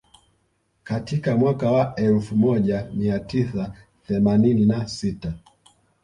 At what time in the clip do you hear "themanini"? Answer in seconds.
4.07-4.65